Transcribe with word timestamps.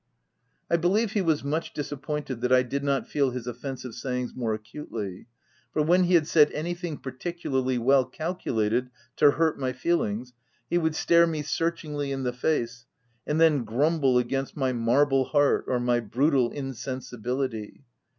I 0.67 0.77
believe 0.77 1.11
he 1.11 1.21
was 1.21 1.43
much 1.43 1.75
disappointed 1.75 2.41
that 2.41 2.51
I 2.51 2.63
did 2.63 2.83
not 2.83 3.07
feel 3.07 3.29
his 3.29 3.45
offensive 3.45 3.93
sayings 3.93 4.33
more 4.35 4.51
accutely, 4.57 5.27
for 5.71 5.83
when 5.83 6.05
he 6.05 6.15
had 6.15 6.25
said 6.27 6.51
anything 6.53 6.97
particularly 6.97 7.77
well 7.77 8.05
calculated 8.05 8.89
to 9.17 9.29
hurt 9.29 9.59
my 9.59 9.73
feelings, 9.73 10.33
he 10.67 10.79
would 10.79 10.95
stare 10.95 11.27
me 11.27 11.43
searchingly 11.43 12.11
in 12.11 12.23
the 12.23 12.33
face, 12.33 12.87
and 13.27 13.39
then 13.39 13.63
grumble 13.63 14.17
against 14.17 14.57
my" 14.57 14.73
marble 14.73 15.25
heart, 15.25 15.65
or 15.67 15.79
my" 15.79 15.99
brutal 15.99 16.49
in 16.51 16.73
sensibility." 16.73 17.83